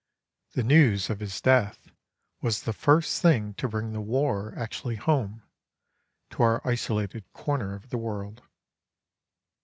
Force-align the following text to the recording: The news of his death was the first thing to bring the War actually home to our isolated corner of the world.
The 0.53 0.63
news 0.63 1.11
of 1.11 1.19
his 1.19 1.39
death 1.39 1.91
was 2.41 2.63
the 2.63 2.73
first 2.73 3.21
thing 3.21 3.53
to 3.53 3.69
bring 3.69 3.91
the 3.93 4.01
War 4.01 4.51
actually 4.57 4.95
home 4.95 5.43
to 6.31 6.41
our 6.41 6.59
isolated 6.67 7.31
corner 7.33 7.75
of 7.75 7.91
the 7.91 7.99
world. 7.99 8.41